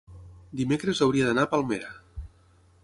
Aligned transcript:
Dimecres 0.61 1.03
hauria 1.07 1.27
d'anar 1.29 1.45
a 1.47 1.49
Palmera. 1.53 1.93